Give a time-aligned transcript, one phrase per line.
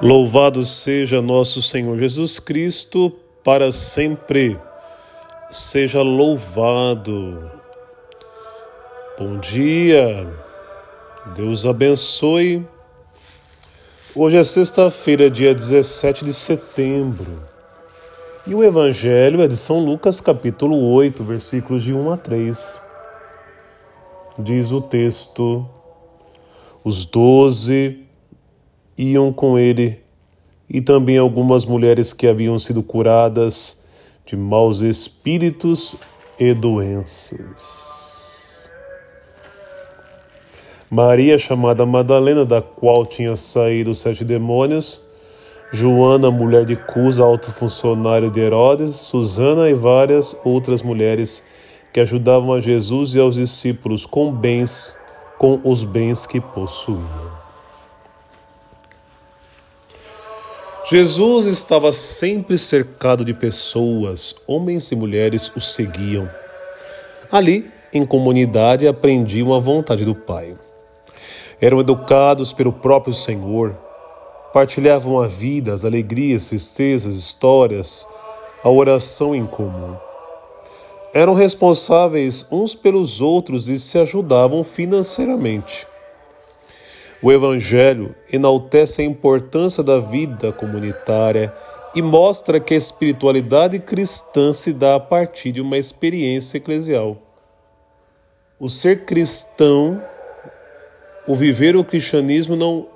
[0.00, 3.12] Louvado seja nosso Senhor Jesus Cristo,
[3.42, 4.56] para sempre
[5.50, 7.50] seja louvado.
[9.18, 10.24] Bom dia,
[11.34, 12.64] Deus abençoe.
[14.14, 17.42] Hoje é sexta-feira, dia 17 de setembro,
[18.46, 22.80] e o Evangelho é de São Lucas, capítulo 8, versículos de 1 a 3.
[24.38, 25.68] Diz o texto:
[26.84, 28.07] Os doze
[28.98, 29.98] iam com ele
[30.68, 33.84] e também algumas mulheres que haviam sido curadas
[34.26, 35.96] de maus espíritos
[36.38, 38.08] e doenças.
[40.90, 45.02] Maria, chamada Madalena, da qual tinha saído os sete demônios,
[45.70, 51.44] Joana, mulher de Cusa, alto funcionário de Herodes, Susana e várias outras mulheres
[51.92, 54.96] que ajudavam a Jesus e aos discípulos com bens,
[55.38, 57.27] com os bens que possuíam.
[60.90, 66.26] Jesus estava sempre cercado de pessoas, homens e mulheres o seguiam.
[67.30, 70.56] Ali, em comunidade, aprendiam a vontade do Pai.
[71.60, 73.76] Eram educados pelo próprio Senhor,
[74.50, 78.06] partilhavam a vida, as alegrias, tristezas, histórias,
[78.64, 79.94] a oração em comum.
[81.12, 85.86] Eram responsáveis uns pelos outros e se ajudavam financeiramente.
[87.20, 91.52] O Evangelho enaltece a importância da vida comunitária
[91.94, 97.16] e mostra que a espiritualidade cristã se dá a partir de uma experiência eclesial.
[98.60, 100.00] O ser cristão,
[101.26, 102.86] o viver o cristianismo não,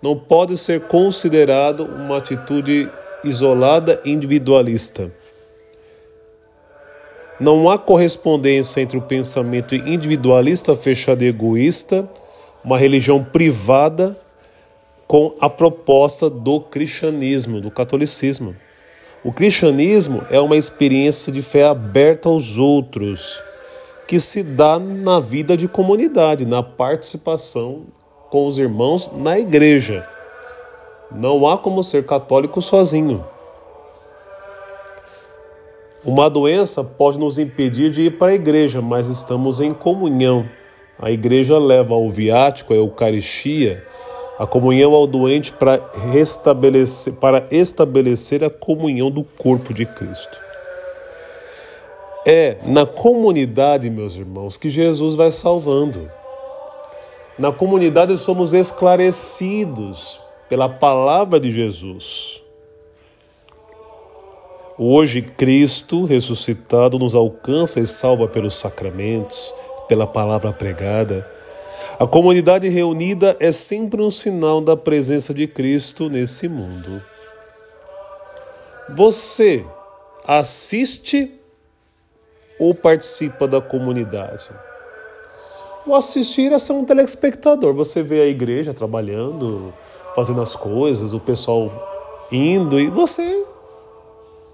[0.00, 2.88] não pode ser considerado uma atitude
[3.24, 5.10] isolada individualista.
[7.40, 12.08] Não há correspondência entre o pensamento individualista fechado e egoísta
[12.66, 14.18] uma religião privada
[15.06, 18.56] com a proposta do cristianismo, do catolicismo.
[19.22, 23.40] O cristianismo é uma experiência de fé aberta aos outros,
[24.08, 27.84] que se dá na vida de comunidade, na participação
[28.30, 30.04] com os irmãos na igreja.
[31.12, 33.24] Não há como ser católico sozinho.
[36.04, 40.44] Uma doença pode nos impedir de ir para a igreja, mas estamos em comunhão
[40.98, 43.82] a igreja leva ao viático, a Eucaristia,
[44.38, 45.80] a comunhão ao doente para
[46.12, 50.38] restabelecer, para estabelecer a comunhão do corpo de Cristo.
[52.24, 56.10] É na comunidade, meus irmãos, que Jesus vai salvando.
[57.38, 60.18] Na comunidade somos esclarecidos
[60.48, 62.42] pela palavra de Jesus.
[64.78, 69.54] Hoje, Cristo ressuscitado nos alcança e salva pelos sacramentos
[69.88, 71.26] pela palavra pregada.
[71.98, 77.02] A comunidade reunida é sempre um sinal da presença de Cristo nesse mundo.
[78.94, 79.64] Você
[80.26, 81.32] assiste
[82.58, 84.48] ou participa da comunidade?
[85.86, 87.72] O assistir é ser um telespectador.
[87.74, 89.72] Você vê a igreja trabalhando,
[90.14, 91.70] fazendo as coisas, o pessoal
[92.30, 93.46] indo e você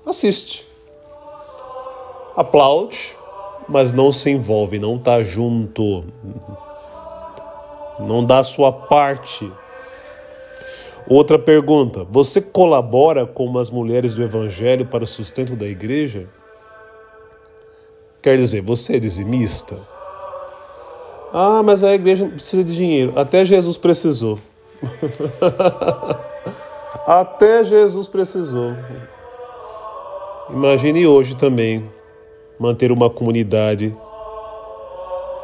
[0.06, 0.66] assiste.
[2.36, 3.16] Aplaude,
[3.68, 6.04] mas não se envolve, não está junto,
[7.98, 9.50] não dá a sua parte.
[11.08, 16.26] Outra pergunta: você colabora com as mulheres do Evangelho para o sustento da igreja?
[18.22, 19.76] Quer dizer, você é dizimista?
[21.32, 23.12] Ah, mas a igreja precisa de dinheiro.
[23.16, 24.38] Até Jesus precisou.
[27.06, 28.74] Até Jesus precisou.
[30.50, 31.90] Imagine hoje também
[32.62, 33.94] manter uma comunidade.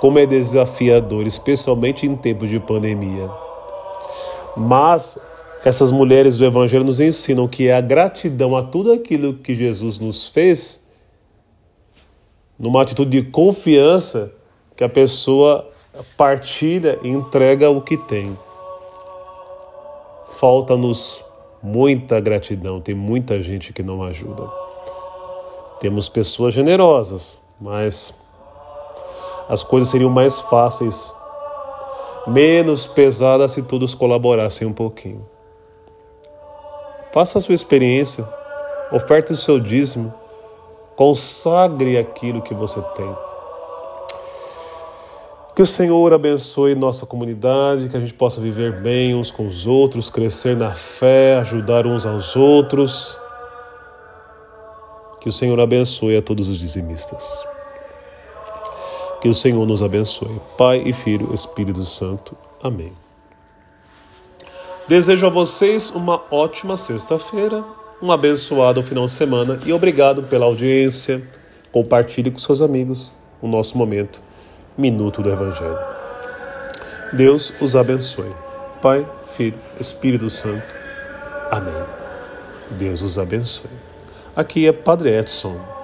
[0.01, 3.29] Como é desafiador, especialmente em tempos de pandemia.
[4.57, 5.29] Mas
[5.65, 9.99] essas mulheres do Evangelho nos ensinam que é a gratidão a tudo aquilo que Jesus
[9.99, 10.91] nos fez,
[12.57, 14.33] numa atitude de confiança,
[14.77, 15.69] que a pessoa
[16.17, 18.39] partilha e entrega o que tem.
[20.31, 21.25] Falta-nos
[21.61, 24.68] muita gratidão, tem muita gente que não ajuda.
[25.81, 28.15] Temos pessoas generosas, mas
[29.49, 31.15] as coisas seriam mais fáceis,
[32.27, 35.25] menos pesadas se todos colaborassem um pouquinho.
[37.13, 38.29] Faça a sua experiência,
[38.91, 40.13] oferte o seu dízimo,
[40.97, 43.17] consagre aquilo que você tem.
[45.55, 49.67] Que o Senhor abençoe nossa comunidade, que a gente possa viver bem uns com os
[49.67, 53.17] outros, crescer na fé, ajudar uns aos outros
[55.29, 57.45] que o Senhor abençoe a todos os dizimistas.
[59.21, 60.41] Que o Senhor nos abençoe.
[60.57, 62.35] Pai e Filho, Espírito Santo.
[62.63, 62.95] Amém.
[64.89, 67.63] Desejo a vocês uma ótima sexta-feira,
[68.01, 71.23] um abençoado final de semana e obrigado pela audiência.
[71.71, 74.23] Compartilhe com seus amigos o nosso momento,
[74.79, 75.79] Minuto do Evangelho.
[77.13, 78.33] Deus os abençoe.
[78.81, 80.75] Pai, Filho, Espírito Santo.
[81.51, 81.85] Amém.
[82.79, 83.89] Deus os abençoe.
[84.39, 85.78] Aqui é Padre Edson